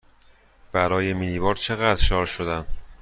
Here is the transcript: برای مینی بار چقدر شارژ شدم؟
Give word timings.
برای 0.71 1.13
مینی 1.13 1.39
بار 1.39 1.55
چقدر 1.55 2.01
شارژ 2.03 2.29
شدم؟ 2.29 2.65